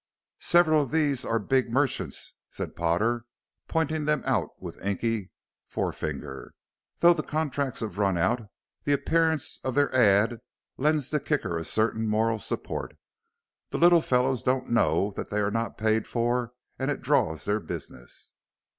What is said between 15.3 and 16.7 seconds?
are not paid for